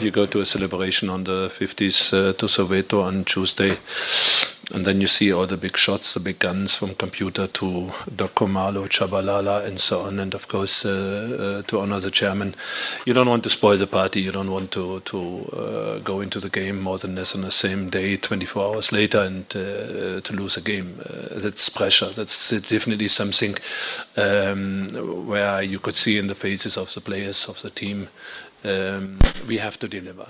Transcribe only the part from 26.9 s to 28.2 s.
the players of the team